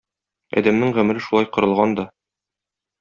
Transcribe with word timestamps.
Адәмнең 0.61 0.95
гомере 0.95 1.23
шулай 1.27 1.49
корылган 1.59 1.95
да. 2.01 2.07